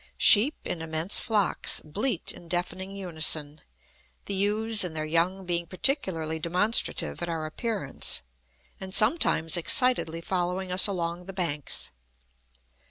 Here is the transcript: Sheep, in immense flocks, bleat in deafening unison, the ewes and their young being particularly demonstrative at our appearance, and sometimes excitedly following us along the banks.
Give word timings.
Sheep, 0.17 0.55
in 0.65 0.81
immense 0.81 1.19
flocks, 1.19 1.79
bleat 1.79 2.31
in 2.31 2.47
deafening 2.47 2.95
unison, 2.95 3.61
the 4.25 4.33
ewes 4.33 4.83
and 4.83 4.95
their 4.95 5.05
young 5.05 5.45
being 5.45 5.67
particularly 5.67 6.39
demonstrative 6.39 7.21
at 7.21 7.29
our 7.29 7.45
appearance, 7.45 8.23
and 8.79 8.95
sometimes 8.95 9.57
excitedly 9.57 10.19
following 10.21 10.71
us 10.71 10.87
along 10.87 11.25
the 11.25 11.33
banks. 11.33 11.91